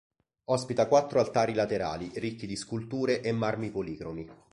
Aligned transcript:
Ospita 0.45 0.87
quattro 0.87 1.19
altari 1.19 1.53
laterali, 1.53 2.09
ricchi 2.15 2.47
di 2.47 2.55
sculture 2.55 3.21
e 3.21 3.31
marmi 3.31 3.69
policromi. 3.69 4.27